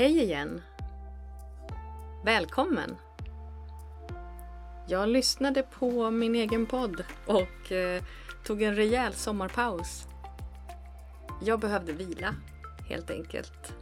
Hej 0.00 0.22
igen! 0.22 0.62
Välkommen! 2.24 2.96
Jag 4.88 5.08
lyssnade 5.08 5.62
på 5.62 6.10
min 6.10 6.34
egen 6.34 6.66
podd 6.66 7.04
och 7.26 7.72
eh, 7.72 8.02
tog 8.44 8.62
en 8.62 8.76
rejäl 8.76 9.14
sommarpaus. 9.14 10.06
Jag 11.42 11.60
behövde 11.60 11.92
vila, 11.92 12.34
helt 12.88 13.10
enkelt. 13.10 13.72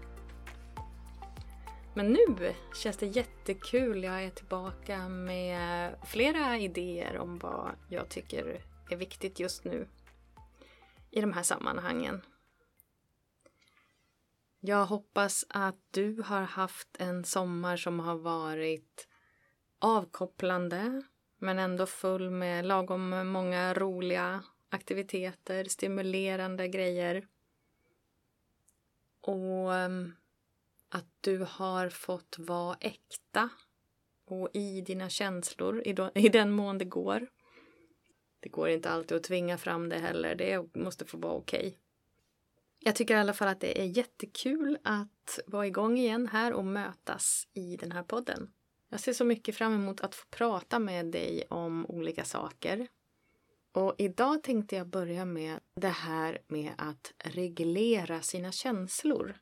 Men 1.94 2.06
nu 2.06 2.54
känns 2.82 2.96
det 2.96 3.06
jättekul. 3.06 4.04
Jag 4.04 4.24
är 4.24 4.30
tillbaka 4.30 5.08
med 5.08 5.94
flera 6.06 6.58
idéer 6.58 7.18
om 7.18 7.38
vad 7.38 7.70
jag 7.88 8.08
tycker 8.08 8.60
är 8.90 8.96
viktigt 8.96 9.40
just 9.40 9.64
nu 9.64 9.88
i 11.10 11.20
de 11.20 11.32
här 11.32 11.42
sammanhangen. 11.42 12.22
Jag 14.60 14.86
hoppas 14.86 15.44
att 15.48 15.78
du 15.90 16.22
har 16.22 16.42
haft 16.42 16.88
en 16.98 17.24
sommar 17.24 17.76
som 17.76 18.00
har 18.00 18.16
varit 18.16 19.08
avkopplande 19.78 21.02
men 21.38 21.58
ändå 21.58 21.86
full 21.86 22.30
med 22.30 22.66
lagom 22.66 23.28
många 23.28 23.74
roliga 23.74 24.42
aktiviteter, 24.68 25.64
stimulerande 25.64 26.68
grejer. 26.68 27.26
Och 29.20 29.74
ehm, 29.74 30.12
att 30.88 31.08
du 31.20 31.46
har 31.48 31.88
fått 31.88 32.36
vara 32.38 32.76
äkta 32.80 33.48
och 34.24 34.50
i 34.52 34.80
dina 34.80 35.08
känslor 35.08 35.82
i 36.14 36.28
den 36.28 36.50
mån 36.50 36.78
det 36.78 36.84
går. 36.84 37.26
Det 38.40 38.48
går 38.48 38.68
inte 38.68 38.90
alltid 38.90 39.16
att 39.16 39.24
tvinga 39.24 39.58
fram 39.58 39.88
det 39.88 39.98
heller, 39.98 40.34
det 40.34 40.76
måste 40.76 41.04
få 41.04 41.16
vara 41.16 41.32
okej. 41.32 41.58
Okay. 41.58 41.74
Jag 42.80 42.94
tycker 42.94 43.16
i 43.16 43.20
alla 43.20 43.32
fall 43.32 43.48
att 43.48 43.60
det 43.60 43.80
är 43.80 43.84
jättekul 43.84 44.78
att 44.82 45.38
vara 45.46 45.66
igång 45.66 45.98
igen 45.98 46.28
här 46.28 46.52
och 46.52 46.64
mötas 46.64 47.48
i 47.54 47.76
den 47.76 47.92
här 47.92 48.02
podden. 48.02 48.50
Jag 48.88 49.00
ser 49.00 49.12
så 49.12 49.24
mycket 49.24 49.56
fram 49.56 49.74
emot 49.74 50.00
att 50.00 50.14
få 50.14 50.26
prata 50.30 50.78
med 50.78 51.06
dig 51.06 51.44
om 51.50 51.86
olika 51.86 52.24
saker. 52.24 52.88
Och 53.72 53.94
idag 53.98 54.42
tänkte 54.42 54.76
jag 54.76 54.86
börja 54.86 55.24
med 55.24 55.60
det 55.74 55.88
här 55.88 56.38
med 56.48 56.72
att 56.78 57.12
reglera 57.18 58.22
sina 58.22 58.52
känslor. 58.52 59.38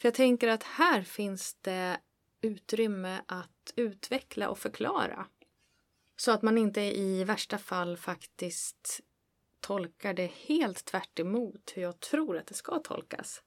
För 0.00 0.08
jag 0.08 0.14
tänker 0.14 0.48
att 0.48 0.62
här 0.62 1.02
finns 1.02 1.54
det 1.60 2.00
utrymme 2.40 3.20
att 3.26 3.72
utveckla 3.76 4.48
och 4.48 4.58
förklara. 4.58 5.26
Så 6.16 6.32
att 6.32 6.42
man 6.42 6.58
inte 6.58 6.80
i 6.80 7.24
värsta 7.24 7.58
fall 7.58 7.96
faktiskt 7.96 9.00
tolkar 9.60 10.14
det 10.14 10.26
helt 10.26 10.84
tvärt 10.84 11.18
hur 11.74 11.82
jag 11.82 12.00
tror 12.00 12.36
att 12.36 12.46
det 12.46 12.54
ska 12.54 12.78
tolkas. 12.78 13.42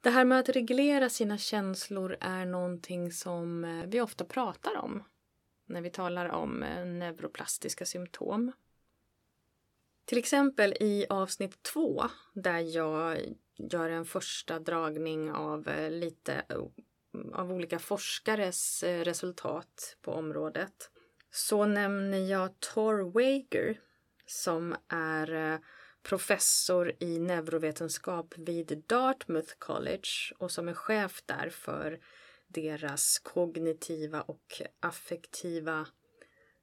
Det 0.00 0.10
här 0.10 0.24
med 0.24 0.38
att 0.38 0.48
reglera 0.48 1.08
sina 1.08 1.38
känslor 1.38 2.16
är 2.20 2.46
någonting 2.46 3.12
som 3.12 3.64
eh, 3.64 3.84
vi 3.86 4.00
ofta 4.00 4.24
pratar 4.24 4.76
om 4.76 5.02
när 5.66 5.80
vi 5.80 5.90
talar 5.90 6.28
om 6.28 6.62
eh, 6.62 6.84
neuroplastiska 6.86 7.84
symptom. 7.84 8.52
Till 10.04 10.18
exempel 10.18 10.74
i 10.80 11.06
avsnitt 11.08 11.62
två 11.62 12.04
där 12.34 12.58
jag 12.58 13.18
gör 13.56 13.90
en 13.90 14.04
första 14.04 14.58
dragning 14.58 15.32
av 15.32 15.68
eh, 15.68 15.90
lite 15.90 16.44
av 17.32 17.52
olika 17.52 17.78
forskares 17.78 18.82
resultat 18.82 19.96
på 20.02 20.12
området 20.12 20.90
så 21.30 21.66
nämner 21.66 22.18
jag 22.18 22.60
Tor 22.60 23.12
Wager 23.12 23.80
som 24.32 24.76
är 24.88 25.52
eh, 25.52 25.58
professor 26.02 26.92
i 26.98 27.18
neurovetenskap 27.18 28.34
vid 28.36 28.84
Dartmouth 28.86 29.52
College 29.58 30.34
och 30.38 30.50
som 30.50 30.68
är 30.68 30.74
chef 30.74 31.22
där 31.26 31.50
för 31.50 32.00
deras 32.48 33.18
kognitiva 33.18 34.22
och 34.22 34.62
affektiva 34.80 35.86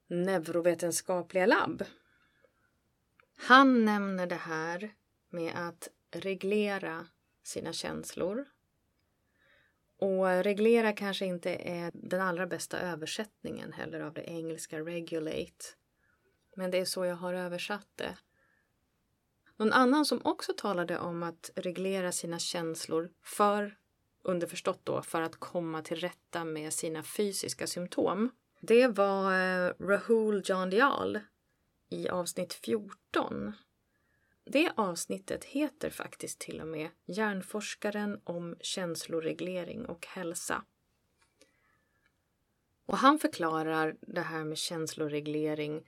neurovetenskapliga 0.07 1.46
labb. 1.46 1.84
Han 3.35 3.86
nämner 3.86 4.28
det 4.28 4.36
här 4.36 4.94
med 5.30 5.53
att 5.56 5.90
reglera 6.12 7.07
sina 7.44 7.74
känslor. 7.74 8.46
Och 9.97 10.44
reglera 10.44 10.94
kanske 10.94 11.25
inte 11.25 11.56
är 11.56 11.91
den 11.94 12.22
allra 12.22 12.47
bästa 12.47 12.80
översättningen 12.80 13.74
heller 13.74 14.00
av 14.00 14.13
det 14.13 14.24
engelska 14.24 14.80
regulate. 14.80 15.78
Men 16.56 16.72
det 16.72 16.78
är 16.78 16.86
så 16.86 17.06
jag 17.06 17.16
har 17.16 17.34
översatt 17.34 17.88
det. 17.96 18.18
Någon 19.58 19.74
annan 19.74 20.06
som 20.06 20.22
också 20.24 20.54
talade 20.58 21.00
om 21.00 21.24
att 21.24 21.50
reglera 21.56 22.12
sina 22.12 22.40
känslor 22.40 23.12
för, 23.24 23.78
underförstått 24.24 24.80
då, 24.84 25.02
för 25.02 25.22
att 25.22 25.36
komma 25.36 25.82
till 25.82 25.98
rätta 25.98 26.46
med 26.46 26.74
sina 26.74 27.04
fysiska 27.04 27.68
symptom. 27.68 28.32
Det 28.60 28.88
var 28.88 29.34
eh, 29.34 29.74
Rahul 29.80 30.42
Jandial 30.46 31.20
i 31.90 32.10
avsnitt 32.10 32.54
14. 32.54 33.54
Det 34.44 34.72
avsnittet 34.76 35.46
heter 35.46 35.90
faktiskt 35.90 36.40
till 36.40 36.62
och 36.62 36.68
med 36.68 36.90
Hjärnforskaren 37.06 38.22
om 38.24 38.56
känsloreglering 38.62 39.86
och 39.86 40.08
hälsa. 40.08 40.64
Och 42.86 42.98
han 42.98 43.20
förklarar 43.20 43.96
det 44.02 44.22
här 44.22 44.44
med 44.44 44.58
känsloreglering 44.58 45.88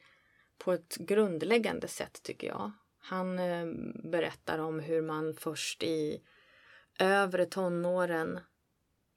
på 0.64 0.74
ett 0.74 0.98
grundläggande 0.98 1.88
sätt 1.88 2.24
tycker 2.24 2.48
jag. 2.48 2.72
Han 3.00 3.40
eh, 3.40 3.66
berättar 4.04 4.60
om 4.60 4.80
hur 4.80 5.02
man 5.02 5.34
först 5.34 5.84
i 5.84 6.22
övre 7.00 7.46
tonåren 7.46 8.40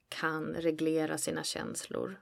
kan 0.09 0.53
reglera 0.53 1.17
sina 1.17 1.43
känslor. 1.43 2.21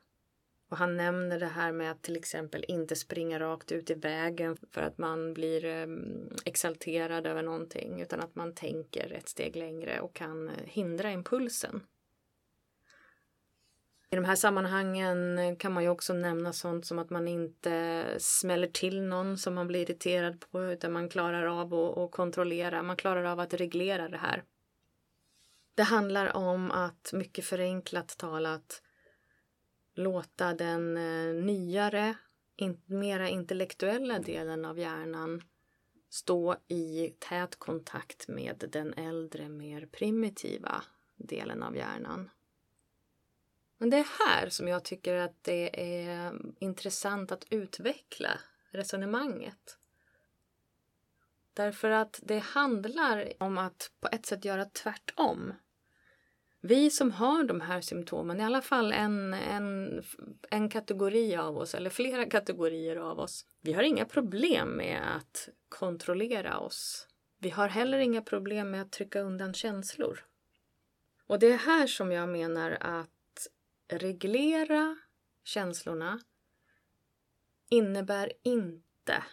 Och 0.69 0.77
han 0.77 0.97
nämner 0.97 1.39
det 1.39 1.45
här 1.45 1.71
med 1.71 1.91
att 1.91 2.01
till 2.01 2.15
exempel 2.15 2.65
inte 2.67 2.95
springa 2.95 3.39
rakt 3.39 3.71
ut 3.71 3.89
i 3.89 3.93
vägen 3.93 4.57
för 4.71 4.81
att 4.81 4.97
man 4.97 5.33
blir 5.33 5.65
eh, 5.65 5.87
exalterad 6.45 7.27
över 7.27 7.43
någonting 7.43 8.01
utan 8.01 8.19
att 8.19 8.35
man 8.35 8.55
tänker 8.55 9.13
ett 9.13 9.29
steg 9.29 9.55
längre 9.55 9.99
och 9.99 10.13
kan 10.15 10.49
eh, 10.49 10.65
hindra 10.65 11.11
impulsen. 11.11 11.81
I 14.13 14.15
de 14.15 14.25
här 14.25 14.35
sammanhangen 14.35 15.37
eh, 15.37 15.55
kan 15.55 15.73
man 15.73 15.83
ju 15.83 15.89
också 15.89 16.13
nämna 16.13 16.53
sånt 16.53 16.85
som 16.85 16.99
att 16.99 17.09
man 17.09 17.27
inte 17.27 18.05
smäller 18.19 18.67
till 18.67 19.01
någon 19.01 19.37
som 19.37 19.53
man 19.53 19.67
blir 19.67 19.81
irriterad 19.81 20.39
på 20.39 20.63
utan 20.63 20.91
man 20.91 21.09
klarar 21.09 21.45
av 21.45 21.73
att 21.73 22.11
kontrollera, 22.11 22.83
man 22.83 22.95
klarar 22.95 23.23
av 23.23 23.39
att 23.39 23.53
reglera 23.53 24.09
det 24.09 24.17
här. 24.17 24.43
Det 25.75 25.83
handlar 25.83 26.35
om 26.35 26.71
att, 26.71 27.11
mycket 27.13 27.45
förenklat 27.45 28.17
talat, 28.17 28.81
låta 29.95 30.53
den 30.53 30.97
eh, 30.97 31.43
nyare, 31.43 32.15
in, 32.55 32.81
mera 32.85 33.29
intellektuella 33.29 34.19
delen 34.19 34.65
av 34.65 34.79
hjärnan 34.79 35.41
stå 36.09 36.55
i 36.67 37.13
tät 37.19 37.59
kontakt 37.59 38.27
med 38.27 38.69
den 38.71 38.93
äldre, 38.93 39.49
mer 39.49 39.85
primitiva 39.85 40.83
delen 41.15 41.63
av 41.63 41.75
hjärnan. 41.75 42.29
Men 43.83 43.89
det 43.89 43.97
är 43.97 44.25
här 44.25 44.49
som 44.49 44.67
jag 44.67 44.83
tycker 44.83 45.15
att 45.15 45.43
det 45.43 45.81
är 45.81 46.33
intressant 46.59 47.31
att 47.31 47.45
utveckla 47.49 48.29
resonemanget. 48.71 49.77
Därför 51.53 51.89
att 51.89 52.19
det 52.23 52.39
handlar 52.39 53.33
om 53.37 53.57
att 53.57 53.91
på 53.99 54.07
ett 54.11 54.25
sätt 54.25 54.45
göra 54.45 54.65
tvärtom. 54.65 55.53
Vi 56.61 56.89
som 56.89 57.11
har 57.11 57.43
de 57.43 57.61
här 57.61 57.81
symptomen, 57.81 58.39
i 58.39 58.43
alla 58.43 58.61
fall 58.61 58.91
en, 58.91 59.33
en, 59.33 60.03
en 60.49 60.69
kategori 60.69 61.35
av 61.35 61.57
oss 61.57 61.75
eller 61.75 61.89
flera 61.89 62.25
kategorier 62.25 62.95
av 62.95 63.19
oss, 63.19 63.45
vi 63.61 63.73
har 63.73 63.83
inga 63.83 64.05
problem 64.05 64.69
med 64.69 65.15
att 65.15 65.49
kontrollera 65.69 66.59
oss. 66.59 67.07
Vi 67.39 67.49
har 67.49 67.67
heller 67.67 67.97
inga 67.97 68.21
problem 68.21 68.71
med 68.71 68.81
att 68.81 68.91
trycka 68.91 69.21
undan 69.21 69.53
känslor. 69.53 70.25
Och 71.27 71.39
det 71.39 71.47
är 71.47 71.57
här 71.57 71.87
som 71.87 72.11
jag 72.11 72.29
menar 72.29 72.77
att 72.81 73.12
reglera 73.87 74.97
känslorna 75.43 76.19
innebär 77.69 78.33
inte 78.43 79.23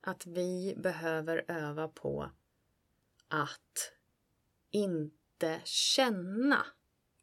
att 0.00 0.26
vi 0.26 0.74
behöver 0.76 1.44
öva 1.48 1.88
på 1.88 2.30
att 3.28 3.92
inte 4.70 5.60
känna 5.64 6.66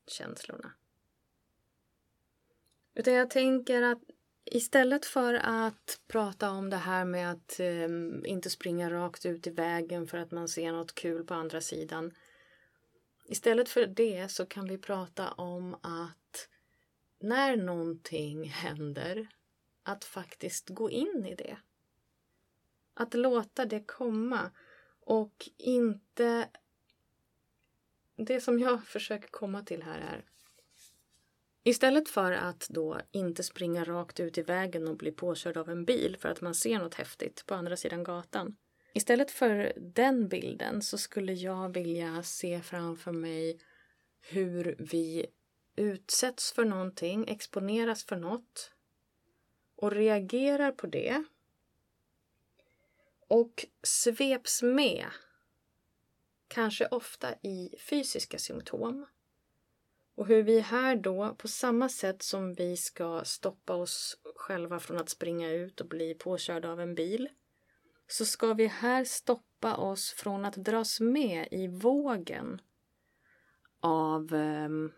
känslorna. 0.07 0.71
Utan 2.94 3.13
jag 3.13 3.29
tänker 3.29 3.81
att 3.81 4.01
istället 4.45 5.06
för 5.06 5.33
att 5.33 6.01
prata 6.07 6.51
om 6.51 6.69
det 6.69 6.77
här 6.77 7.06
med 7.06 7.31
att 7.31 7.59
eh, 7.59 7.89
inte 8.31 8.50
springa 8.50 8.89
rakt 8.89 9.25
ut 9.25 9.47
i 9.47 9.50
vägen 9.50 10.07
för 10.07 10.17
att 10.17 10.31
man 10.31 10.47
ser 10.47 10.71
något 10.71 10.95
kul 10.95 11.23
på 11.23 11.33
andra 11.33 11.61
sidan 11.61 12.13
Istället 13.31 13.70
för 13.70 13.88
det 13.88 14.31
så 14.31 14.46
kan 14.46 14.68
vi 14.68 14.78
prata 14.78 15.31
om 15.31 15.74
att 15.74 16.50
när 17.20 17.58
någonting 17.58 18.50
händer, 18.50 19.28
att 19.84 20.06
faktiskt 20.06 20.70
gå 20.70 20.90
in 20.90 21.26
i 21.26 21.36
det. 21.36 21.58
Att 22.94 23.14
låta 23.14 23.66
det 23.66 23.80
komma 23.80 24.52
och 25.00 25.50
inte 25.58 26.50
det 28.16 28.42
som 28.42 28.60
jag 28.60 28.84
försöker 28.88 29.28
komma 29.28 29.64
till 29.64 29.84
här 29.84 30.00
är 30.00 30.26
Istället 31.64 32.10
för 32.10 32.31
att 32.31 32.68
då 32.70 33.02
inte 33.12 33.44
springa 33.44 33.84
rakt 33.84 34.20
ut 34.20 34.38
i 34.38 34.42
vägen 34.42 34.88
och 34.88 34.98
bli 34.98 35.12
påkörd 35.12 35.58
av 35.58 35.70
en 35.70 35.86
bil 35.86 36.18
för 36.20 36.30
att 36.30 36.42
man 36.42 36.56
ser 36.56 36.80
något 36.80 36.96
häftigt 36.96 37.46
på 37.46 37.56
andra 37.56 37.78
sidan 37.78 38.04
gatan. 38.04 38.56
Istället 38.94 39.31
för 39.31 39.74
den 39.77 40.27
bilden 40.27 40.81
så 40.81 40.97
skulle 40.97 41.33
jag 41.33 41.74
vilja 41.74 42.24
se 42.24 42.62
framför 42.62 43.12
mig 43.12 43.59
hur 44.21 44.75
vi 44.80 45.25
utsätts 45.75 46.51
för 46.51 46.65
någonting, 46.65 47.27
exponeras 47.27 48.03
för 48.03 48.15
något 48.15 48.71
och 49.75 49.91
reagerar 49.91 50.71
på 50.71 50.88
det 50.88 51.24
och 53.27 53.65
sveps 53.83 54.62
med, 54.62 55.06
kanske 56.47 56.88
ofta 56.88 57.33
i 57.42 57.75
fysiska 57.80 58.38
symptom. 58.39 59.06
Och 60.15 60.27
hur 60.27 60.44
vi 60.44 60.59
här 60.59 60.95
då, 60.95 61.35
på 61.38 61.47
samma 61.47 61.89
sätt 61.89 62.21
som 62.21 62.53
vi 62.53 62.77
ska 62.77 63.24
stoppa 63.25 63.74
oss 63.75 64.18
själva 64.35 64.80
från 64.80 64.97
att 64.97 65.09
springa 65.09 65.51
ut 65.51 65.81
och 65.81 65.88
bli 65.88 66.13
påkörda 66.13 66.71
av 66.71 66.81
en 66.81 66.95
bil, 66.95 67.30
så 68.11 68.25
ska 68.25 68.53
vi 68.53 68.67
här 68.67 69.03
stoppa 69.03 69.75
oss 69.75 70.11
från 70.11 70.45
att 70.45 70.56
dras 70.56 71.00
med 71.00 71.47
i 71.51 71.67
vågen 71.67 72.61
av 73.79 74.33
um, 74.33 74.91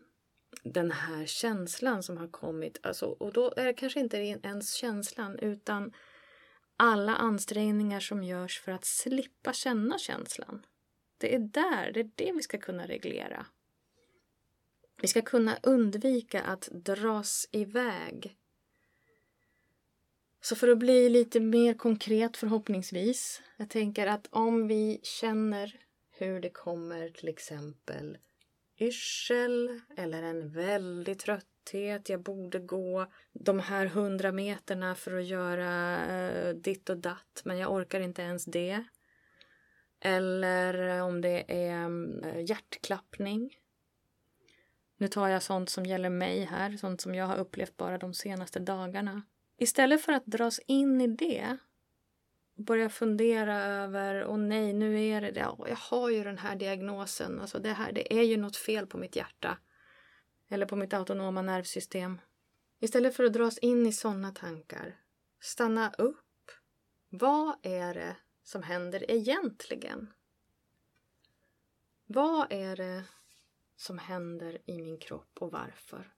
den 0.64 0.92
här 0.92 1.26
känslan 1.26 2.04
som 2.04 2.18
har 2.18 2.28
kommit. 2.28 2.80
Alltså, 2.84 3.06
och 3.06 3.34
då 3.34 3.54
är 3.58 3.66
det 3.66 3.74
kanske 3.74 4.00
inte 4.00 4.18
ens 4.18 4.74
känslan 4.74 5.40
utan 5.40 5.94
alla 6.78 7.16
ansträngningar 7.16 8.00
som 8.00 8.24
görs 8.24 8.62
för 8.62 8.72
att 8.72 8.86
slippa 8.86 9.54
känna 9.54 9.98
känslan. 9.98 10.66
Det 11.18 11.36
är 11.36 11.40
där, 11.40 11.92
det 11.94 12.00
är 12.00 12.12
det 12.16 12.32
vi 12.32 12.42
ska 12.42 12.58
kunna 12.58 12.88
reglera. 12.88 13.46
Vi 15.02 15.08
ska 15.08 15.22
kunna 15.22 15.58
undvika 15.64 16.42
att 16.42 16.70
dras 16.72 17.48
iväg. 17.52 18.38
Så 20.42 20.56
för 20.56 20.68
att 20.68 20.78
bli 20.78 21.10
lite 21.10 21.40
mer 21.40 21.74
konkret 21.74 22.38
förhoppningsvis. 22.38 23.42
Jag 23.58 23.70
tänker 23.70 24.08
att 24.08 24.28
om 24.30 24.68
vi 24.68 25.00
känner 25.04 25.76
hur 26.12 26.40
det 26.40 26.50
kommer 26.50 27.10
till 27.10 27.28
exempel 27.28 28.18
yrsel 28.82 29.82
eller 29.98 30.24
en 30.24 30.50
väldig 30.50 31.20
trötthet. 31.20 32.10
Jag 32.10 32.22
borde 32.22 32.60
gå 32.60 33.08
de 33.34 33.60
här 33.60 33.86
hundra 33.86 34.32
meterna 34.32 34.96
för 34.96 35.20
att 35.20 35.26
göra 35.26 36.06
eh, 36.06 36.56
ditt 36.56 36.90
och 36.90 36.98
datt 36.98 37.42
men 37.44 37.58
jag 37.58 37.72
orkar 37.72 38.00
inte 38.00 38.22
ens 38.22 38.46
det. 38.46 38.84
Eller 40.00 41.02
om 41.02 41.22
det 41.22 41.44
är 41.48 41.86
mm, 41.86 42.46
hjärtklappning. 42.46 43.58
Nu 44.98 45.08
tar 45.08 45.28
jag 45.28 45.44
sånt 45.44 45.70
som 45.70 45.86
gäller 45.86 46.10
mig 46.10 46.44
här, 46.44 46.78
sånt 46.78 47.02
som 47.02 47.16
jag 47.16 47.26
har 47.26 47.38
upplevt 47.38 47.78
bara 47.78 47.98
de 47.98 48.14
senaste 48.14 48.60
dagarna. 48.60 49.22
Istället 49.62 50.02
för 50.02 50.14
att 50.14 50.26
dras 50.26 50.60
in 50.60 51.02
i 51.02 51.08
det 51.08 51.58
börja 52.56 52.90
fundera 52.90 53.64
över, 53.64 54.24
och 54.24 54.40
nej, 54.40 54.74
nu 54.74 55.06
är 55.06 55.22
det, 55.22 55.40
ja, 55.40 55.66
jag 55.68 55.76
har 55.76 56.10
ju 56.10 56.24
den 56.24 56.38
här 56.38 56.56
diagnosen, 56.56 57.40
alltså 57.40 57.60
det 57.60 57.74
här, 57.74 57.92
det 57.92 58.20
är 58.20 58.24
ju 58.24 58.38
något 58.38 58.56
fel 58.56 58.88
på 58.88 58.98
mitt 58.98 59.16
hjärta. 59.16 59.58
Eller 60.50 60.66
på 60.66 60.76
mitt 60.76 60.94
autonoma 60.94 61.42
nervsystem. 61.42 62.22
Istället 62.80 63.16
för 63.16 63.24
att 63.24 63.34
dras 63.34 63.58
in 63.58 63.88
i 63.88 63.94
sådana 63.94 64.32
tankar, 64.32 65.00
stanna 65.40 65.94
upp. 65.98 66.52
Vad 67.10 67.56
är 67.64 67.94
det 67.94 68.16
som 68.44 68.64
händer 68.64 69.12
egentligen? 69.12 70.14
Vad 72.06 72.52
är 72.52 72.76
det 72.76 73.04
som 73.76 73.98
händer 73.98 74.58
i 74.66 74.82
min 74.82 74.98
kropp 74.98 75.38
och 75.40 75.52
varför? 75.52 76.14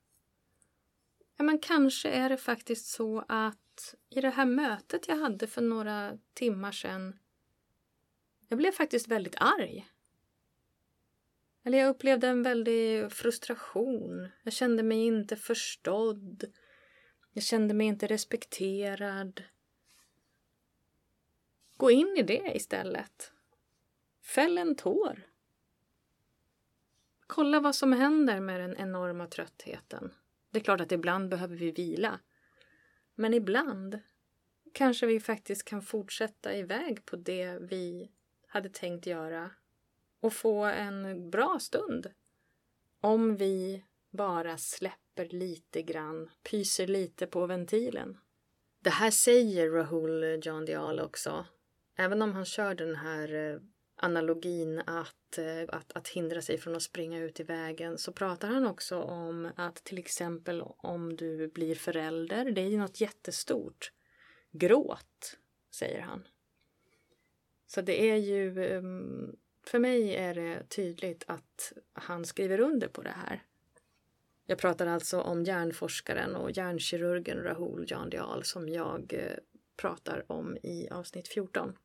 Ja, 1.43 1.45
men 1.45 1.59
kanske 1.59 2.09
är 2.09 2.29
det 2.29 2.37
faktiskt 2.37 2.85
så 2.85 3.25
att 3.27 3.95
i 4.09 4.21
det 4.21 4.29
här 4.29 4.45
mötet 4.45 5.07
jag 5.07 5.15
hade 5.15 5.47
för 5.47 5.61
några 5.61 6.17
timmar 6.33 6.71
sedan 6.71 7.19
jag 8.47 8.57
blev 8.57 8.71
faktiskt 8.71 9.07
väldigt 9.07 9.35
arg. 9.37 9.87
Eller 11.63 11.77
jag 11.77 11.89
upplevde 11.89 12.27
en 12.27 12.43
väldig 12.43 13.11
frustration. 13.11 14.29
Jag 14.43 14.53
kände 14.53 14.83
mig 14.83 15.05
inte 15.05 15.35
förstådd. 15.35 16.43
Jag 17.31 17.43
kände 17.43 17.73
mig 17.73 17.87
inte 17.87 18.07
respekterad. 18.07 19.43
Gå 21.77 21.91
in 21.91 22.15
i 22.17 22.23
det 22.23 22.55
istället. 22.55 23.31
Fäll 24.21 24.57
en 24.57 24.75
tår. 24.75 25.27
Kolla 27.27 27.59
vad 27.59 27.75
som 27.75 27.93
händer 27.93 28.39
med 28.39 28.59
den 28.59 28.77
enorma 28.77 29.27
tröttheten. 29.27 30.13
Det 30.53 30.59
är 30.59 30.63
klart 30.63 30.81
att 30.81 30.91
ibland 30.91 31.29
behöver 31.29 31.55
vi 31.55 31.71
vila. 31.71 32.19
Men 33.15 33.33
ibland 33.33 33.99
kanske 34.73 35.05
vi 35.05 35.19
faktiskt 35.19 35.65
kan 35.65 35.81
fortsätta 35.81 36.55
iväg 36.55 37.05
på 37.05 37.15
det 37.15 37.57
vi 37.61 38.11
hade 38.47 38.69
tänkt 38.69 39.05
göra 39.05 39.51
och 40.19 40.33
få 40.33 40.63
en 40.63 41.29
bra 41.29 41.59
stund. 41.59 42.11
Om 43.01 43.35
vi 43.35 43.85
bara 44.09 44.57
släpper 44.57 45.25
lite 45.25 45.81
grann, 45.81 46.29
pyser 46.43 46.87
lite 46.87 47.27
på 47.27 47.45
ventilen. 47.45 48.17
Det 48.79 48.89
här 48.89 49.11
säger 49.11 49.69
Rahul 49.69 50.39
John 50.43 50.65
Dial 50.65 50.99
också. 50.99 51.45
Även 51.95 52.21
om 52.21 52.33
han 52.33 52.45
kör 52.45 52.75
den 52.75 52.95
här 52.95 53.33
eh, 53.33 53.59
analogin 54.03 54.79
att, 54.85 55.37
eh, 55.37 55.63
att, 55.67 55.91
att 55.91 56.07
hindra 56.07 56.41
sig 56.41 56.57
från 56.57 56.75
att 56.75 56.81
springa 56.81 57.19
ut 57.19 57.39
i 57.39 57.43
vägen 57.43 57.97
så 57.97 58.11
pratar 58.11 58.47
han 58.47 58.67
också 58.67 59.01
om 59.01 59.51
att 59.55 59.75
till 59.75 59.97
exempel 59.97 60.61
om 60.77 61.15
du 61.15 61.47
blir 61.47 61.75
förälder, 61.75 62.51
det 62.51 62.61
är 62.61 62.67
ju 62.67 62.77
något 62.77 63.01
jättestort. 63.01 63.91
Gråt, 64.51 65.37
säger 65.71 66.01
han. 66.01 66.27
Så 67.67 67.81
det 67.81 68.09
är 68.09 68.15
ju, 68.15 68.65
ehm, 68.65 69.35
för 69.65 69.79
mig 69.79 70.15
är 70.15 70.35
det 70.35 70.63
tydligt 70.69 71.23
att 71.27 71.73
han 71.93 72.25
skriver 72.25 72.59
under 72.59 72.87
på 72.87 73.01
det 73.01 73.15
här. 73.27 73.43
Jag 74.45 74.57
pratar 74.57 74.87
alltså 74.87 75.21
om 75.21 75.43
hjärnforskaren 75.43 76.35
och 76.35 76.51
hjärnkirurgen 76.51 77.43
Rahul 77.43 77.85
Jandial 77.87 78.43
som 78.43 78.69
jag 78.69 79.13
eh, 79.13 79.37
pratar 79.77 80.31
om 80.31 80.57
i 80.63 80.89
avsnitt 80.89 81.27
14. 81.27 81.77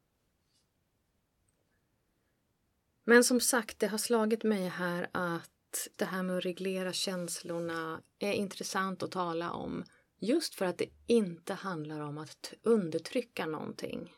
Men 3.08 3.24
som 3.24 3.40
sagt, 3.40 3.78
det 3.78 3.86
har 3.86 3.98
slagit 3.98 4.44
mig 4.44 4.68
här 4.68 5.08
att 5.12 5.88
det 5.96 6.04
här 6.04 6.22
med 6.22 6.38
att 6.38 6.44
reglera 6.44 6.92
känslorna 6.92 8.02
är 8.18 8.32
intressant 8.32 9.02
att 9.02 9.10
tala 9.10 9.52
om 9.52 9.84
just 10.18 10.54
för 10.54 10.64
att 10.64 10.78
det 10.78 10.88
inte 11.06 11.54
handlar 11.54 12.00
om 12.00 12.18
att 12.18 12.54
undertrycka 12.62 13.46
någonting. 13.46 14.12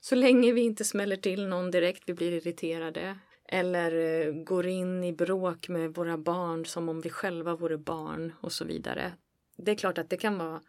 Så 0.00 0.14
länge 0.14 0.52
vi 0.52 0.60
inte 0.60 0.84
smäller 0.84 1.16
till 1.16 1.46
någon 1.46 1.70
direkt 1.70 2.02
vi 2.06 2.14
blir 2.14 2.32
irriterade 2.32 3.18
eller 3.48 3.92
eh, 3.94 4.32
går 4.32 4.66
in 4.66 5.04
i 5.04 5.12
bråk 5.12 5.68
med 5.68 5.94
våra 5.94 6.18
barn 6.18 6.66
som 6.66 6.88
om 6.88 7.00
vi 7.00 7.10
själva 7.10 7.56
vore 7.56 7.78
barn 7.78 8.32
och 8.40 8.52
så 8.52 8.64
vidare. 8.64 9.12
Det 9.56 9.70
är 9.70 9.76
klart 9.76 9.98
att 9.98 10.10
det 10.10 10.16
kan 10.16 10.38
vara, 10.38 10.62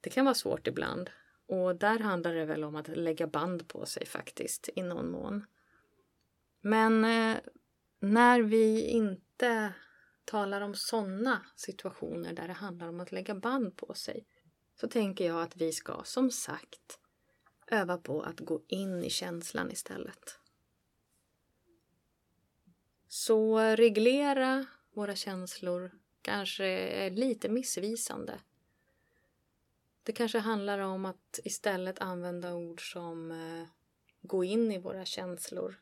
det 0.00 0.10
kan 0.10 0.24
vara 0.24 0.34
svårt 0.34 0.66
ibland. 0.66 1.10
Och 1.48 1.76
där 1.76 1.98
handlar 1.98 2.34
det 2.34 2.44
väl 2.44 2.64
om 2.64 2.76
att 2.76 2.88
lägga 2.88 3.26
band 3.26 3.68
på 3.68 3.86
sig 3.86 4.06
faktiskt 4.06 4.68
i 4.76 4.82
någon 4.82 5.10
mån. 5.10 5.44
Men 6.60 7.04
eh, 7.04 7.36
när 8.00 8.42
vi 8.42 8.82
inte 8.82 9.72
talar 10.24 10.60
om 10.60 10.74
sådana 10.74 11.46
situationer 11.56 12.32
där 12.32 12.48
det 12.48 12.54
handlar 12.54 12.88
om 12.88 13.00
att 13.00 13.12
lägga 13.12 13.34
band 13.34 13.76
på 13.76 13.94
sig 13.94 14.26
så 14.80 14.88
tänker 14.88 15.26
jag 15.26 15.42
att 15.42 15.56
vi 15.56 15.72
ska 15.72 16.02
som 16.04 16.30
sagt 16.30 16.98
öva 17.66 17.98
på 17.98 18.22
att 18.22 18.40
gå 18.40 18.62
in 18.68 19.04
i 19.04 19.10
känslan 19.10 19.70
istället. 19.70 20.38
Så 23.08 23.58
reglera 23.58 24.66
våra 24.94 25.14
känslor 25.14 25.90
kanske 26.22 26.66
är 26.66 27.10
lite 27.10 27.48
missvisande. 27.48 28.40
Det 30.02 30.12
kanske 30.12 30.38
handlar 30.38 30.78
om 30.78 31.04
att 31.04 31.40
istället 31.44 31.98
använda 31.98 32.54
ord 32.54 32.92
som 32.92 33.30
eh, 33.30 33.68
gå 34.22 34.44
in 34.44 34.72
i 34.72 34.78
våra 34.78 35.04
känslor 35.04 35.80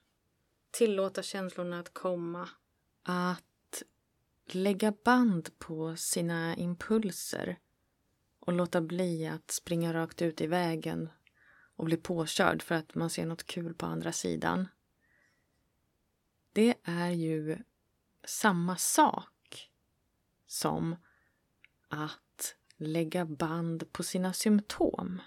tillåta 0.77 1.23
känslorna 1.23 1.81
att 1.81 1.95
komma. 1.95 2.49
Att 3.03 3.83
lägga 4.47 4.93
band 5.05 5.59
på 5.59 5.97
sina 5.97 6.57
impulser 6.57 7.59
och 8.41 8.53
låta 8.53 8.81
bli 8.81 9.27
att 9.27 9.51
springa 9.51 9.95
rakt 9.95 10.23
ut 10.23 10.41
i 10.41 10.47
vägen 10.47 11.11
och 11.77 11.85
bli 11.85 11.97
påkörd 11.97 12.63
för 12.63 12.75
att 12.75 12.95
man 12.95 13.11
ser 13.11 13.27
något 13.27 13.45
kul 13.45 13.75
på 13.75 13.87
andra 13.87 14.13
sidan. 14.13 14.69
Det 16.53 16.75
är 16.83 17.11
ju 17.11 17.59
samma 18.25 18.77
sak 18.77 19.71
som 20.47 20.97
att 21.89 22.57
lägga 22.77 23.25
band 23.25 23.93
på 23.93 24.03
sina 24.03 24.33
symptom. 24.33 25.23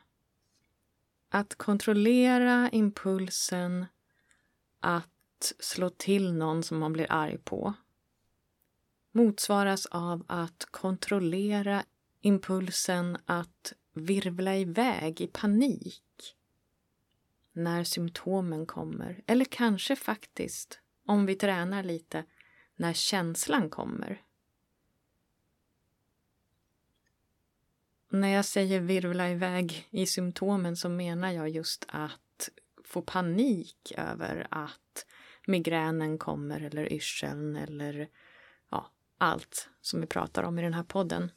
Att 1.30 1.56
kontrollera 1.56 2.70
impulsen 2.70 3.86
att 4.80 5.10
att 5.40 5.54
slå 5.60 5.90
till 5.90 6.34
någon 6.34 6.64
som 6.64 6.80
man 6.80 6.94
blir 6.94 7.08
arg 7.10 7.38
på 7.38 7.74
motsvaras 9.12 9.86
av 9.86 10.26
att 10.28 10.66
kontrollera 10.72 11.84
impulsen 12.22 13.18
att 13.26 13.74
virvla 13.94 14.58
iväg 14.58 15.22
i 15.22 15.28
panik 15.28 16.36
när 17.54 17.84
symptomen 17.84 18.66
kommer. 18.66 19.24
Eller 19.26 19.46
kanske 19.46 19.96
faktiskt, 19.96 20.80
om 21.06 21.26
vi 21.26 21.36
tränar 21.36 21.84
lite, 21.84 22.26
när 22.76 22.94
känslan 22.94 23.70
kommer. 23.70 24.22
När 28.10 28.28
jag 28.28 28.46
säger 28.46 28.80
virvla 28.80 29.30
iväg 29.30 29.88
i 29.90 30.06
symptomen 30.06 30.78
så 30.78 30.90
menar 30.90 31.32
jag 31.32 31.50
just 31.50 31.86
att 31.88 32.50
få 32.84 33.02
panik 33.02 33.94
över 33.98 34.48
att 34.52 35.06
migränen 35.50 36.18
kommer 36.18 36.62
eller 36.62 36.94
yrseln 36.94 37.56
eller 37.56 38.08
ja, 38.72 38.92
allt 39.18 39.70
som 39.82 40.02
vi 40.02 40.08
pratar 40.08 40.44
om 40.44 40.60
i 40.60 40.62
den 40.62 40.74
här 40.74 40.84
podden. 40.84 41.32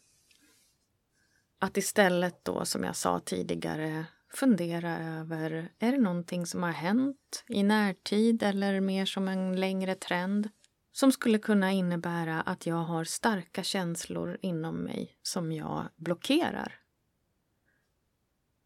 Att 1.58 1.76
istället 1.76 2.44
då, 2.44 2.64
som 2.64 2.84
jag 2.84 2.96
sa 2.96 3.20
tidigare, 3.20 4.04
fundera 4.34 4.98
över 4.98 5.72
är 5.78 5.92
det 5.92 5.98
någonting 5.98 6.46
som 6.46 6.62
har 6.62 6.70
hänt 6.70 7.44
i 7.48 7.62
närtid 7.62 8.42
eller 8.42 8.80
mer 8.80 9.06
som 9.06 9.28
en 9.28 9.60
längre 9.60 9.94
trend 9.94 10.48
som 10.92 11.12
skulle 11.12 11.38
kunna 11.38 11.72
innebära 11.72 12.40
att 12.40 12.66
jag 12.66 12.76
har 12.76 13.04
starka 13.04 13.62
känslor 13.62 14.38
inom 14.42 14.76
mig 14.76 15.16
som 15.22 15.52
jag 15.52 15.88
blockerar. 15.96 16.81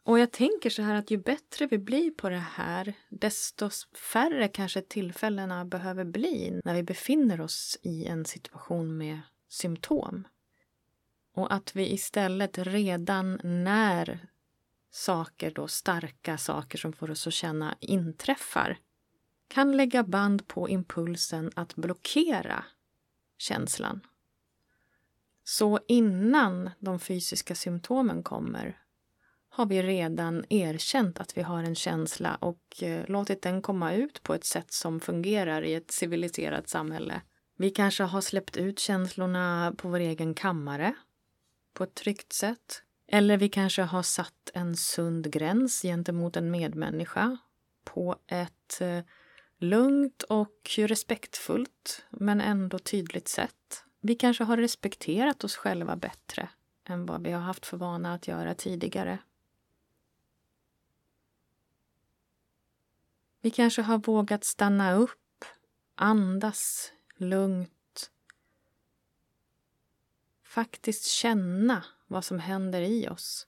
Och 0.06 0.18
jag 0.18 0.32
tänker 0.32 0.70
så 0.70 0.82
här 0.82 0.94
att 0.94 1.10
ju 1.10 1.16
bättre 1.18 1.66
vi 1.66 1.78
blir 1.78 2.10
på 2.10 2.28
det 2.28 2.44
här 2.54 2.94
desto 3.08 3.70
färre 4.12 4.48
kanske 4.48 4.82
tillfällena 4.82 5.64
behöver 5.64 6.04
bli 6.04 6.60
när 6.64 6.74
vi 6.74 6.82
befinner 6.82 7.40
oss 7.40 7.78
i 7.82 8.04
en 8.06 8.24
situation 8.24 8.98
med 8.98 9.20
symptom. 9.48 10.28
Och 11.34 11.54
att 11.54 11.76
vi 11.76 11.92
istället 11.92 12.58
redan 12.58 13.40
när 13.44 14.28
saker, 14.90 15.50
då 15.50 15.68
starka 15.68 16.38
saker 16.38 16.78
som 16.78 16.92
får 16.92 17.10
oss 17.10 17.26
att 17.26 17.32
känna 17.32 17.76
inträffar 17.80 18.78
kan 19.48 19.76
lägga 19.76 20.02
band 20.02 20.48
på 20.48 20.68
impulsen 20.68 21.50
att 21.54 21.76
blockera 21.76 22.64
känslan. 23.38 24.00
Så 25.44 25.78
innan 25.88 26.70
de 26.78 27.00
fysiska 27.00 27.54
symptomen 27.54 28.22
kommer 28.22 28.85
har 29.56 29.66
vi 29.66 29.82
redan 29.82 30.44
erkänt 30.48 31.20
att 31.20 31.36
vi 31.36 31.42
har 31.42 31.62
en 31.62 31.74
känsla 31.74 32.34
och 32.34 32.82
eh, 32.82 33.04
låtit 33.08 33.42
den 33.42 33.62
komma 33.62 33.94
ut 33.94 34.22
på 34.22 34.34
ett 34.34 34.44
sätt 34.44 34.72
som 34.72 35.00
fungerar 35.00 35.62
i 35.62 35.74
ett 35.74 35.90
civiliserat 35.90 36.68
samhälle. 36.68 37.20
Vi 37.58 37.70
kanske 37.70 38.02
har 38.04 38.20
släppt 38.20 38.56
ut 38.56 38.78
känslorna 38.78 39.74
på 39.76 39.88
vår 39.88 39.98
egen 39.98 40.34
kammare 40.34 40.94
på 41.74 41.84
ett 41.84 41.94
tryggt 41.94 42.32
sätt. 42.32 42.82
Eller 43.08 43.36
vi 43.36 43.48
kanske 43.48 43.82
har 43.82 44.02
satt 44.02 44.50
en 44.54 44.76
sund 44.76 45.32
gräns 45.32 45.82
gentemot 45.82 46.36
en 46.36 46.50
medmänniska 46.50 47.38
på 47.84 48.16
ett 48.26 48.80
eh, 48.80 49.00
lugnt 49.58 50.22
och 50.22 50.70
respektfullt 50.78 52.04
men 52.10 52.40
ändå 52.40 52.78
tydligt 52.78 53.28
sätt. 53.28 53.84
Vi 54.00 54.14
kanske 54.14 54.44
har 54.44 54.56
respekterat 54.56 55.44
oss 55.44 55.56
själva 55.56 55.96
bättre 55.96 56.48
än 56.88 57.06
vad 57.06 57.22
vi 57.22 57.32
har 57.32 57.40
haft 57.40 57.66
för 57.66 57.76
vana 57.76 58.14
att 58.14 58.28
göra 58.28 58.54
tidigare. 58.54 59.18
Vi 63.46 63.50
kanske 63.50 63.82
har 63.82 63.98
vågat 63.98 64.44
stanna 64.44 64.94
upp, 64.94 65.44
andas 65.94 66.92
lugnt. 67.16 68.10
Faktiskt 70.44 71.04
känna 71.04 71.84
vad 72.06 72.24
som 72.24 72.38
händer 72.38 72.80
i 72.80 73.08
oss. 73.08 73.46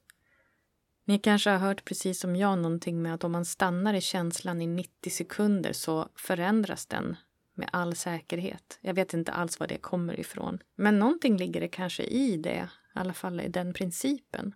Ni 1.05 1.19
kanske 1.19 1.51
har 1.51 1.59
hört 1.59 1.85
precis 1.85 2.21
som 2.21 2.37
jag 2.37 2.59
någonting 2.59 3.03
med 3.03 3.15
att 3.15 3.25
om 3.25 3.33
man 3.33 3.45
stannar 3.45 3.95
i 3.95 4.01
känslan 4.01 4.63
i 4.63 4.67
90 4.67 5.11
sekunder 5.11 5.73
så 5.73 6.09
förändras 6.15 6.87
den 6.87 7.17
med 7.55 7.69
all 7.73 7.97
säkerhet. 7.97 8.79
Jag 8.81 8.95
vet 8.95 9.15
inte 9.15 9.33
alls 9.33 9.61
var 9.61 9.67
det 9.67 9.79
kommer 9.79 10.21
ifrån. 10.21 10.59
Men 10.77 10.99
någonting 10.99 11.37
ligger 11.37 11.61
det 11.61 11.69
kanske 11.69 12.03
i 12.03 12.37
det, 12.37 12.69
i 12.95 12.99
alla 12.99 13.15
fall 13.15 13.41
i 13.41 13.49
den 13.49 13.73
principen. 13.73 14.55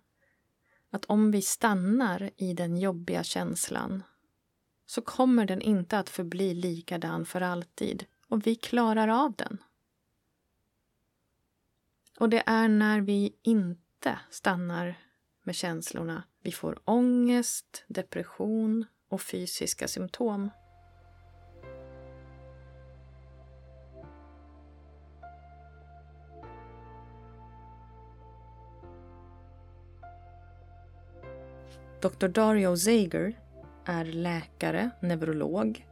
Att 0.91 1.05
om 1.05 1.31
vi 1.31 1.41
stannar 1.41 2.29
i 2.37 2.53
den 2.53 2.77
jobbiga 2.77 3.23
känslan 3.23 4.03
så 4.85 5.01
kommer 5.01 5.45
den 5.45 5.61
inte 5.61 5.99
att 5.99 6.09
förbli 6.09 6.53
likadan 6.53 7.25
för 7.25 7.41
alltid 7.41 8.05
och 8.27 8.47
vi 8.47 8.55
klarar 8.55 9.07
av 9.07 9.33
den. 9.33 9.57
Och 12.19 12.29
det 12.29 12.43
är 12.45 12.67
när 12.67 13.01
vi 13.01 13.35
inte 13.41 14.19
stannar 14.29 14.95
med 15.43 15.55
känslorna 15.55 16.23
vi 16.41 16.51
får 16.51 16.79
ångest, 16.85 17.83
depression 17.87 18.85
och 19.09 19.21
fysiska 19.21 19.87
symptom. 19.87 20.49
Dr. 32.01 32.27
Dario 32.27 32.77
Zager 32.77 33.42
är 33.85 34.05
läkare, 34.05 34.89
neurolog. 34.99 35.87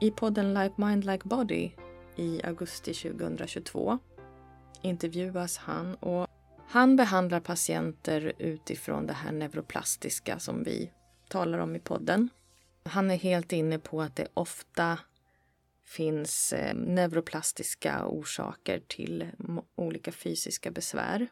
I 0.00 0.10
podden 0.10 0.54
Like 0.54 0.74
Mind 0.76 1.04
Like 1.04 1.28
Body 1.28 1.70
i 2.16 2.40
augusti 2.44 2.94
2022 2.94 3.98
intervjuas 4.82 5.58
han 5.58 5.94
och 5.94 6.28
han 6.68 6.96
behandlar 6.96 7.40
patienter 7.40 8.32
utifrån 8.38 9.06
det 9.06 9.12
här 9.12 9.32
neuroplastiska 9.32 10.38
som 10.38 10.62
vi 10.62 10.90
talar 11.28 11.58
om 11.58 11.76
i 11.76 11.78
podden. 11.78 12.28
Han 12.82 13.10
är 13.10 13.16
helt 13.16 13.52
inne 13.52 13.78
på 13.78 14.02
att 14.02 14.16
det 14.16 14.28
ofta 14.34 14.98
finns 15.84 16.52
eh, 16.52 16.74
neuroplastiska 16.74 18.06
orsaker 18.06 18.82
till 18.86 19.30
olika 19.76 20.12
fysiska 20.12 20.70
besvär. 20.70 21.28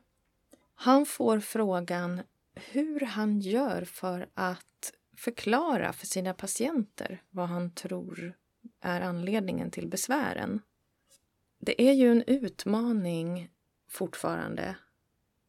Han 0.75 1.07
får 1.07 1.41
frågan 1.41 2.21
hur 2.55 3.01
han 3.01 3.41
gör 3.41 3.85
för 3.85 4.29
att 4.35 4.93
förklara 5.17 5.93
för 5.93 6.07
sina 6.07 6.35
patienter 6.35 7.23
vad 7.31 7.49
han 7.49 7.71
tror 7.71 8.33
är 8.81 9.01
anledningen 9.01 9.71
till 9.71 9.89
besvären. 9.89 10.61
Det 11.59 11.83
är 11.83 11.93
ju 11.93 12.11
en 12.11 12.25
utmaning 12.27 13.51
fortfarande 13.89 14.77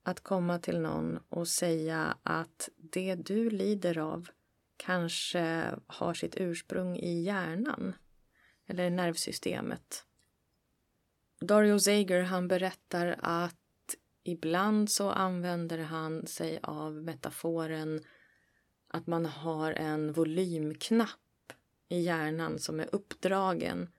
att 0.04 0.20
komma 0.20 0.60
till 0.60 0.80
någon 0.80 1.20
och 1.30 1.48
säga 1.48 2.18
att 2.24 2.70
det 2.78 3.16
du 3.16 3.50
lider 3.50 3.98
av 3.98 4.30
kanske 4.78 5.76
har 5.88 6.14
sitt 6.14 6.38
ursprung 6.38 6.98
i 6.98 7.22
hjärnan 7.22 7.96
eller 8.68 8.90
nervsystemet. 8.90 10.06
Dario 11.40 11.80
Zager 11.80 12.22
han 12.22 12.48
berättar 12.48 13.16
att 13.20 13.56
ibland 14.24 14.92
så 14.92 15.10
använder 15.10 15.78
han 15.78 16.28
sig 16.28 16.60
av 16.64 16.94
metaforen 16.94 18.02
att 18.88 19.08
man 19.08 19.25
har 19.25 19.72
en 19.72 20.13
volymknapp 20.13 21.53
i 21.89 22.00
hjärnan 22.00 22.60
som 22.60 22.79
är 22.79 22.89
uppdragen 22.91 23.89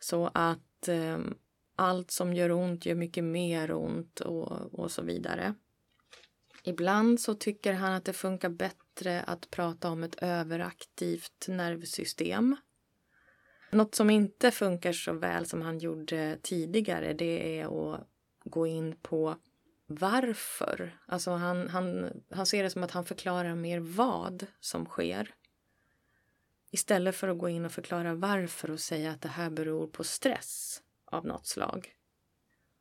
så 0.00 0.30
att 0.34 0.88
eh, 0.88 1.18
allt 1.76 2.10
som 2.10 2.34
gör 2.34 2.50
ont 2.50 2.86
gör 2.86 2.94
mycket 2.94 3.24
mer 3.24 3.72
ont 3.72 4.20
och, 4.20 4.74
och 4.74 4.90
så 4.90 5.02
vidare. 5.02 5.54
Ibland 6.62 7.20
så 7.20 7.34
tycker 7.34 7.72
han 7.72 7.92
att 7.92 8.04
det 8.04 8.12
funkar 8.12 8.48
bättre 8.48 9.22
att 9.22 9.50
prata 9.50 9.90
om 9.90 10.04
ett 10.04 10.22
överaktivt 10.22 11.46
nervsystem. 11.48 12.56
Något 13.70 13.94
som 13.94 14.10
inte 14.10 14.50
funkar 14.50 14.92
så 14.92 15.12
väl 15.12 15.46
som 15.46 15.62
han 15.62 15.78
gjorde 15.78 16.38
tidigare 16.42 17.12
det 17.12 17.58
är 17.58 17.94
att 17.94 18.06
gå 18.44 18.66
in 18.66 18.96
på 19.02 19.36
varför. 19.86 20.98
Alltså 21.06 21.30
han, 21.30 21.68
han, 21.68 22.10
han 22.30 22.46
ser 22.46 22.62
det 22.62 22.70
som 22.70 22.82
att 22.82 22.90
han 22.90 23.04
förklarar 23.04 23.54
mer 23.54 23.78
vad 23.78 24.46
som 24.60 24.86
sker. 24.86 25.34
Istället 26.70 27.16
för 27.16 27.28
att 27.28 27.38
gå 27.38 27.48
in 27.48 27.64
och 27.64 27.72
förklara 27.72 28.14
varför 28.14 28.70
och 28.70 28.80
säga 28.80 29.10
att 29.10 29.22
det 29.22 29.28
här 29.28 29.50
beror 29.50 29.86
på 29.86 30.04
stress 30.04 30.82
av 31.04 31.26
något 31.26 31.46
slag. 31.46 31.92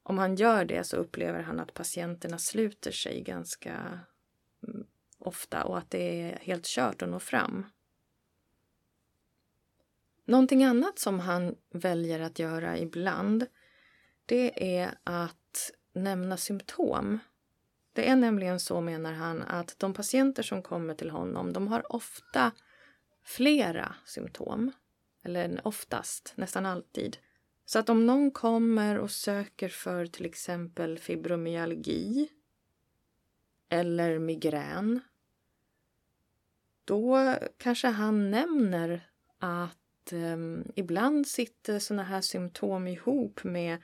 Om 0.03 0.17
han 0.17 0.35
gör 0.35 0.65
det 0.65 0.83
så 0.83 0.97
upplever 0.97 1.41
han 1.41 1.59
att 1.59 1.73
patienterna 1.73 2.37
sluter 2.37 2.91
sig 2.91 3.21
ganska 3.21 3.99
mm, 4.67 4.87
ofta 5.17 5.63
och 5.63 5.77
att 5.77 5.89
det 5.89 6.21
är 6.21 6.39
helt 6.41 6.65
kört 6.65 7.01
att 7.01 7.09
nå 7.09 7.19
fram. 7.19 7.65
Någonting 10.25 10.63
annat 10.63 10.99
som 10.99 11.19
han 11.19 11.55
väljer 11.69 12.19
att 12.19 12.39
göra 12.39 12.77
ibland 12.77 13.45
det 14.25 14.77
är 14.79 14.97
att 15.03 15.37
nämna 15.95 16.37
symptom. 16.37 17.19
Det 17.93 18.09
är 18.09 18.15
nämligen 18.15 18.59
så, 18.59 18.81
menar 18.81 19.13
han, 19.13 19.41
att 19.41 19.75
de 19.79 19.93
patienter 19.93 20.43
som 20.43 20.61
kommer 20.61 20.93
till 20.93 21.09
honom 21.09 21.53
de 21.53 21.67
har 21.67 21.95
ofta 21.95 22.51
flera 23.23 23.95
symptom 24.05 24.71
Eller 25.23 25.61
oftast, 25.67 26.33
nästan 26.35 26.65
alltid. 26.65 27.17
Så 27.65 27.79
att 27.79 27.89
om 27.89 28.05
någon 28.05 28.31
kommer 28.31 28.97
och 28.97 29.11
söker 29.11 29.69
för 29.69 30.05
till 30.05 30.25
exempel 30.25 30.99
fibromyalgi 30.99 32.29
eller 33.69 34.19
migrän 34.19 35.01
då 36.85 37.35
kanske 37.57 37.87
han 37.87 38.31
nämner 38.31 39.09
att 39.39 40.13
eh, 40.13 40.37
ibland 40.75 41.27
sitter 41.27 41.79
såna 41.79 42.03
här 42.03 42.21
symptom 42.21 42.87
ihop 42.87 43.43
med 43.43 43.77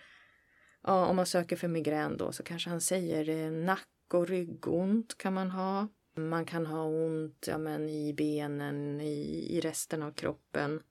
ja, 0.84 1.06
om 1.06 1.16
man 1.16 1.26
söker 1.26 1.56
för 1.56 1.68
migrän 1.68 2.18
då 2.18 2.32
så 2.32 2.44
kanske 2.44 2.70
han 2.70 2.82
säger 2.82 3.30
eh, 3.30 3.52
nack 3.52 3.88
och 4.14 4.28
ryggont 4.28 5.18
kan 5.18 5.34
man 5.34 5.52
ha. 5.52 5.88
Man 6.16 6.46
kan 6.46 6.66
ha 6.66 6.84
ont 6.84 7.46
ja, 7.48 7.58
men 7.58 7.90
i 7.90 8.14
benen, 8.14 9.02
i, 9.02 9.48
i 9.58 9.62
resten 9.62 10.04
av 10.04 10.12
kroppen. 10.12 10.82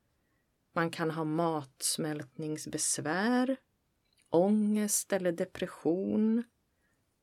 Man 0.73 0.91
kan 0.91 1.11
ha 1.11 1.25
matsmältningsbesvär, 1.25 3.57
ångest 4.31 5.13
eller 5.13 5.33
depression, 5.33 6.45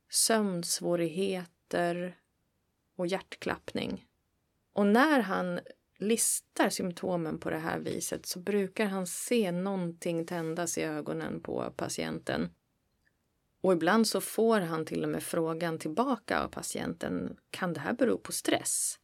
sömnsvårigheter 0.09 2.17
och 2.95 3.07
hjärtklappning. 3.07 4.05
Och 4.73 4.87
när 4.87 5.19
han 5.19 5.59
listar 5.97 6.69
symptomen 6.69 7.39
på 7.39 7.49
det 7.49 7.57
här 7.57 7.79
viset 7.79 8.25
så 8.25 8.39
brukar 8.39 8.85
han 8.85 9.07
se 9.07 9.51
någonting 9.51 10.25
tändas 10.25 10.77
i 10.77 10.81
ögonen 10.81 11.41
på 11.41 11.73
patienten. 11.75 12.49
Och 13.67 13.73
ibland 13.73 14.07
så 14.07 14.21
får 14.21 14.61
han 14.61 14.85
till 14.85 15.03
och 15.03 15.09
med 15.09 15.23
frågan 15.23 15.79
tillbaka 15.79 16.43
av 16.43 16.47
patienten, 16.47 17.37
kan 17.49 17.73
det 17.73 17.79
här 17.79 17.93
bero 17.93 18.17
på 18.17 18.31
stress? 18.31 18.99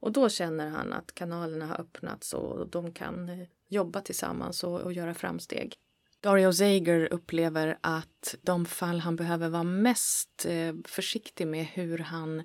Och 0.00 0.12
då 0.12 0.28
känner 0.28 0.68
han 0.68 0.92
att 0.92 1.14
kanalerna 1.14 1.66
har 1.66 1.80
öppnats 1.80 2.34
och 2.34 2.70
de 2.70 2.92
kan 2.92 3.28
eh, 3.28 3.46
jobba 3.68 4.00
tillsammans 4.00 4.64
och, 4.64 4.80
och 4.80 4.92
göra 4.92 5.14
framsteg. 5.14 5.74
Dario 6.20 6.52
Zager 6.52 7.12
upplever 7.12 7.78
att 7.80 8.34
de 8.42 8.66
fall 8.66 9.00
han 9.00 9.16
behöver 9.16 9.48
vara 9.48 9.62
mest 9.62 10.46
eh, 10.48 10.74
försiktig 10.84 11.46
med 11.46 11.66
hur 11.66 11.98
han 11.98 12.42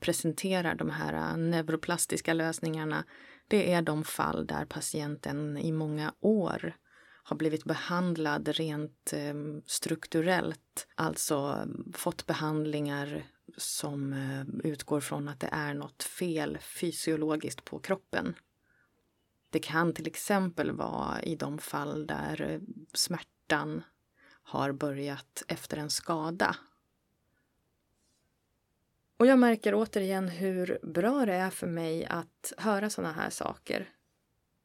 presenterar 0.00 0.74
de 0.74 0.90
här 0.90 1.12
eh, 1.12 1.36
neuroplastiska 1.36 2.34
lösningarna 2.34 3.04
det 3.48 3.72
är 3.72 3.82
de 3.82 4.04
fall 4.04 4.46
där 4.46 4.64
patienten 4.64 5.58
i 5.58 5.72
många 5.72 6.14
år 6.20 6.76
har 7.28 7.36
blivit 7.36 7.64
behandlad 7.64 8.48
rent 8.48 9.12
ehm, 9.12 9.62
strukturellt, 9.66 10.86
alltså 10.94 11.68
fått 11.94 12.26
behandlingar 12.26 13.26
som 13.56 14.12
eh, 14.12 14.70
utgår 14.70 15.00
från 15.00 15.28
att 15.28 15.40
det 15.40 15.48
är 15.52 15.74
något 15.74 16.02
fel 16.02 16.58
fysiologiskt 16.58 17.64
på 17.64 17.78
kroppen. 17.78 18.34
Det 19.50 19.58
kan 19.58 19.92
till 19.92 20.06
exempel 20.06 20.72
vara 20.72 21.22
i 21.22 21.36
de 21.36 21.58
fall 21.58 22.06
där 22.06 22.42
eh, 22.42 22.60
smärtan 22.92 23.82
har 24.42 24.72
börjat 24.72 25.42
efter 25.48 25.76
en 25.76 25.90
skada 25.90 26.56
och 29.16 29.26
jag 29.26 29.38
märker 29.38 29.74
återigen 29.74 30.28
hur 30.28 30.78
bra 30.82 31.26
det 31.26 31.34
är 31.34 31.50
för 31.50 31.66
mig 31.66 32.04
att 32.06 32.52
höra 32.58 32.90
sådana 32.90 33.12
här 33.12 33.30
saker. 33.30 33.90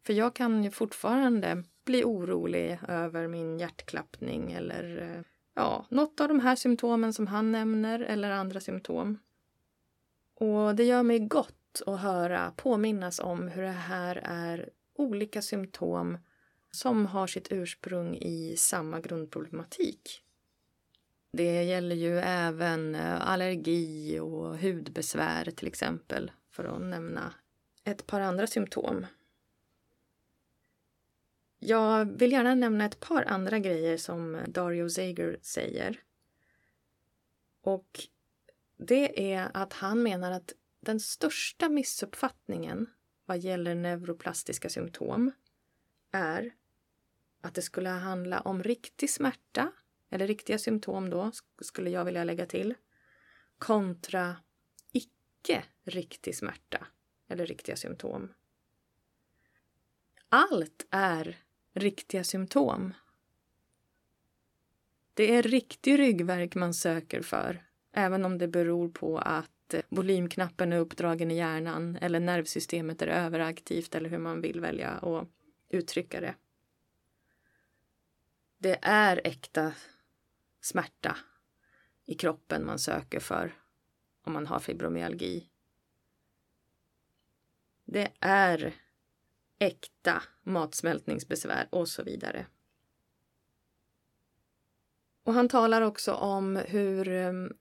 För 0.06 0.14
jag 0.14 0.36
kan 0.36 0.64
ju 0.64 0.72
fortfarande 0.72 1.64
bli 1.86 2.04
orolig 2.04 2.80
över 2.88 3.28
min 3.28 3.60
hjärtklappning 3.60 4.52
eller 4.52 5.02
eh, 5.02 5.24
ja, 5.54 5.86
något 5.90 6.22
av 6.22 6.28
de 6.28 6.40
här 6.40 6.56
symptomen 6.56 7.14
som 7.14 7.28
han 7.28 7.52
nämner 7.52 8.00
eller 8.00 8.32
andra 8.32 8.60
symptom. 8.60 9.20
Och 10.36 10.76
det 10.76 10.84
gör 10.84 11.04
mig 11.04 11.20
gott 11.20 11.82
att 11.86 12.00
höra 12.00 12.54
påminnas 12.58 13.20
om 13.20 13.48
hur 13.48 13.62
det 13.62 13.70
här 13.70 14.22
är 14.24 14.70
olika 14.96 15.42
symptom 15.42 16.18
som 16.72 17.06
har 17.06 17.28
sitt 17.28 17.52
ursprung 17.52 18.16
i 18.16 18.56
samma 18.58 19.00
grundproblematik. 19.00 20.24
Det 21.34 21.64
gäller 21.64 21.96
ju 21.96 22.20
även 22.20 22.96
eh, 22.96 23.30
allergi 23.30 24.20
och 24.20 24.58
hudbesvär 24.58 25.52
till 25.52 25.68
exempel, 25.68 26.32
för 26.52 26.64
att 26.64 26.82
nämna 26.82 27.34
ett 27.84 28.08
par 28.08 28.22
andra 28.22 28.48
symptom. 28.48 29.06
Jag 31.64 32.06
vill 32.06 32.32
gärna 32.32 32.56
nämna 32.56 32.86
ett 32.86 33.00
par 33.00 33.24
andra 33.24 33.60
grejer 33.60 33.98
som 33.98 34.40
Dario 34.48 34.90
Zager 34.90 35.40
säger. 35.42 36.00
Och 37.62 38.00
det 38.78 39.34
är 39.34 39.52
att 39.54 39.74
han 39.74 40.04
menar 40.04 40.32
att 40.32 40.54
den 40.80 41.00
största 41.00 41.70
missuppfattningen 41.70 42.90
vad 43.26 43.40
gäller 43.40 43.76
neuroplastiska 43.76 44.70
symptom 44.70 45.32
är 46.12 46.52
att 47.42 47.54
det 47.54 47.62
skulle 47.62 47.90
handla 47.90 48.40
om 48.40 48.64
riktig 48.64 49.10
smärta 49.10 49.72
eller 50.10 50.28
riktiga 50.28 50.58
symptom 50.58 51.10
då, 51.10 51.32
skulle 51.62 51.90
jag 51.90 52.06
vilja 52.06 52.24
lägga 52.24 52.46
till, 52.46 52.74
kontra 53.58 54.36
icke 54.92 55.64
riktig 55.84 56.36
smärta 56.36 56.88
eller 57.28 57.46
riktiga 57.46 57.76
symptom. 57.76 58.34
Allt 60.30 60.88
är 60.90 61.38
riktiga 61.74 62.24
symptom. 62.24 62.94
Det 65.14 65.36
är 65.36 65.44
riktig 65.44 66.00
ryggverk 66.00 66.56
man 66.56 66.74
söker 66.74 67.22
för, 67.22 67.64
även 67.92 68.26
om 68.26 68.38
det 68.38 68.48
beror 68.48 68.90
på 68.90 69.18
att 69.18 69.74
eh, 69.74 69.82
volymknappen 69.90 70.74
är 70.74 70.78
uppdragen 70.78 71.32
i 71.32 71.36
hjärnan 71.38 71.98
eller 72.02 72.20
nervsystemet 72.20 73.02
är 73.02 73.08
överaktivt 73.08 73.96
eller 73.96 74.10
hur 74.10 74.18
man 74.18 74.42
vill 74.42 74.60
välja 74.60 74.90
att 74.90 75.28
uttrycka 75.70 76.22
det. 76.22 76.36
Det 78.58 78.80
är 78.82 79.22
äkta 79.24 79.74
smärta 80.62 81.18
i 82.06 82.14
kroppen 82.14 82.66
man 82.66 82.80
söker 82.80 83.20
för 83.20 83.56
om 84.24 84.34
man 84.34 84.48
har 84.48 84.60
fibromyalgi. 84.60 85.50
Det 87.86 88.12
är 88.20 88.74
äkta 89.62 90.24
matsmältningsbesvär 90.44 91.68
och 91.70 91.88
så 91.88 92.04
vidare. 92.04 92.46
Och 95.24 95.34
han 95.34 95.50
talar 95.50 95.82
också 95.82 96.14
om 96.14 96.56
hur 96.56 97.08
ehm, 97.08 97.54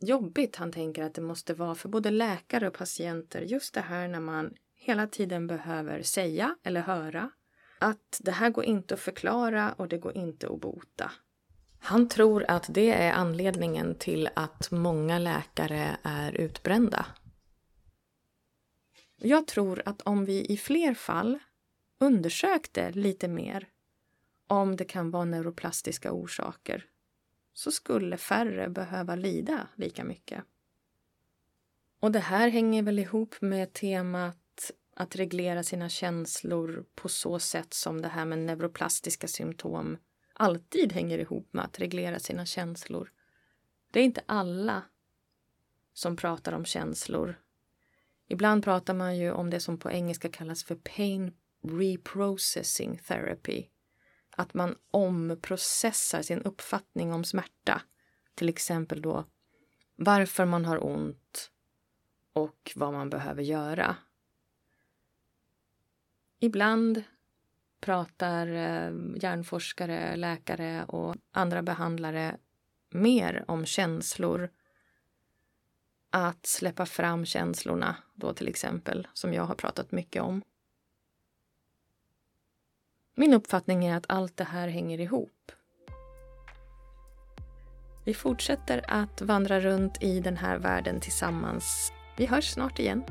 jobbigt 0.00 0.56
han 0.56 0.72
tänker 0.72 1.02
att 1.02 1.14
det 1.14 1.20
måste 1.20 1.54
vara 1.54 1.74
för 1.74 1.88
både 1.88 2.10
läkare 2.10 2.68
och 2.68 2.74
patienter 2.74 3.40
just 3.40 3.74
det 3.74 3.80
här 3.80 4.08
när 4.08 4.20
man 4.20 4.54
hela 4.74 5.06
tiden 5.06 5.46
behöver 5.46 6.02
säga 6.02 6.56
eller 6.62 6.80
höra 6.80 7.30
att 7.78 8.20
det 8.20 8.30
här 8.30 8.50
går 8.50 8.64
inte 8.64 8.94
att 8.94 9.00
förklara 9.00 9.72
och 9.72 9.88
det 9.88 9.98
går 9.98 10.16
inte 10.16 10.48
att 10.48 10.60
bota. 10.60 11.10
Han 11.78 12.08
tror 12.08 12.44
att 12.48 12.66
det 12.68 12.92
är 12.92 13.12
anledningen 13.12 13.94
till 13.94 14.28
att 14.36 14.70
många 14.70 15.18
läkare 15.18 15.96
är 16.02 16.32
utbrända. 16.32 17.06
Jag 19.26 19.46
tror 19.46 19.82
att 19.86 20.02
om 20.02 20.24
vi 20.24 20.44
i 20.44 20.56
fler 20.56 20.94
fall 20.94 21.38
undersökte 21.98 22.92
lite 22.92 23.28
mer 23.28 23.68
om 24.46 24.76
det 24.76 24.84
kan 24.84 25.10
vara 25.10 25.24
neuroplastiska 25.24 26.12
orsaker 26.12 26.86
så 27.52 27.72
skulle 27.72 28.16
färre 28.16 28.68
behöva 28.68 29.14
lida 29.14 29.68
lika 29.74 30.04
mycket. 30.04 30.44
Och 32.00 32.12
det 32.12 32.18
här 32.18 32.48
hänger 32.48 32.82
väl 32.82 32.98
ihop 32.98 33.34
med 33.40 33.72
temat 33.72 34.70
att 34.94 35.16
reglera 35.16 35.62
sina 35.62 35.88
känslor 35.88 36.84
på 36.94 37.08
så 37.08 37.38
sätt 37.38 37.74
som 37.74 38.00
det 38.00 38.08
här 38.08 38.24
med 38.24 38.38
neuroplastiska 38.38 39.28
symptom 39.28 39.98
alltid 40.32 40.92
hänger 40.92 41.18
ihop 41.18 41.48
med 41.50 41.64
att 41.64 41.78
reglera 41.78 42.18
sina 42.18 42.46
känslor. 42.46 43.12
Det 43.90 44.00
är 44.00 44.04
inte 44.04 44.22
alla 44.26 44.82
som 45.92 46.16
pratar 46.16 46.52
om 46.52 46.64
känslor. 46.64 47.43
Ibland 48.28 48.64
pratar 48.64 48.94
man 48.94 49.16
ju 49.16 49.32
om 49.32 49.50
det 49.50 49.60
som 49.60 49.78
på 49.78 49.90
engelska 49.90 50.28
kallas 50.28 50.64
för 50.64 50.74
pain 50.74 51.32
reprocessing 51.62 52.98
therapy. 52.98 53.64
Att 54.36 54.54
man 54.54 54.76
omprocessar 54.90 56.22
sin 56.22 56.42
uppfattning 56.42 57.12
om 57.12 57.24
smärta. 57.24 57.82
Till 58.34 58.48
exempel 58.48 59.02
då 59.02 59.24
varför 59.96 60.44
man 60.44 60.64
har 60.64 60.84
ont 60.84 61.50
och 62.32 62.72
vad 62.76 62.92
man 62.92 63.10
behöver 63.10 63.42
göra. 63.42 63.96
Ibland 66.40 67.02
pratar 67.80 68.46
eh, 68.46 68.92
hjärnforskare, 69.22 70.16
läkare 70.16 70.84
och 70.84 71.16
andra 71.32 71.62
behandlare 71.62 72.36
mer 72.90 73.44
om 73.48 73.66
känslor. 73.66 74.50
Att 76.16 76.46
släppa 76.46 76.86
fram 76.86 77.26
känslorna, 77.26 77.96
då 78.14 78.34
till 78.34 78.48
exempel, 78.48 79.08
som 79.12 79.34
jag 79.34 79.44
har 79.44 79.54
pratat 79.54 79.92
mycket 79.92 80.22
om. 80.22 80.42
Min 83.14 83.34
uppfattning 83.34 83.84
är 83.84 83.96
att 83.96 84.04
allt 84.08 84.36
det 84.36 84.44
här 84.44 84.68
hänger 84.68 85.00
ihop. 85.00 85.52
Vi 88.04 88.14
fortsätter 88.14 88.84
att 88.88 89.22
vandra 89.22 89.60
runt 89.60 90.02
i 90.02 90.20
den 90.20 90.36
här 90.36 90.58
världen 90.58 91.00
tillsammans. 91.00 91.92
Vi 92.16 92.26
hörs 92.26 92.50
snart 92.50 92.78
igen. 92.78 93.04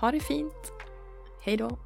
Ha 0.00 0.10
det 0.10 0.20
fint. 0.20 0.72
Hej 1.44 1.56
då. 1.56 1.78